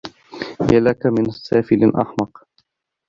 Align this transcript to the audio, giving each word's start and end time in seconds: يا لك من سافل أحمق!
يا 0.73 0.79
لك 0.79 1.05
من 1.05 1.31
سافل 1.31 1.91
أحمق! 2.01 2.47